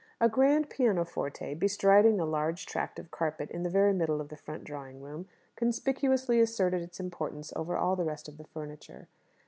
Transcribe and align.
A 0.19 0.27
grand 0.27 0.67
pianoforte, 0.71 1.53
bestriding 1.53 2.19
a 2.19 2.25
large 2.25 2.65
tract 2.65 2.97
of 2.97 3.11
carpet 3.11 3.51
in 3.51 3.61
the 3.61 3.69
very 3.69 3.93
middle 3.93 4.19
of 4.19 4.29
the 4.29 4.35
front 4.35 4.63
drawing 4.63 4.99
room, 4.99 5.27
conspicuously 5.55 6.39
asserted 6.39 6.81
its 6.81 6.99
importance 6.99 7.53
over 7.55 7.77
all 7.77 7.95
the 7.95 8.03
rest 8.03 8.27
of 8.27 8.37
the 8.39 8.45
furniture. 8.45 9.09